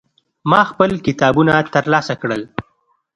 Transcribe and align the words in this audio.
ما 0.49 0.61
خپل 0.69 0.89
کتابونه 1.07 1.53
ترلاسه 1.73 2.13
کړل. 2.21 2.41